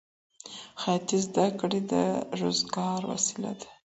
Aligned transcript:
خیاطۍ 0.81 1.17
زده 1.25 1.45
کړه 1.59 1.79
د 1.91 1.93
روزګار 2.39 2.99
وسیله 3.11 3.51
ده. 3.59 3.69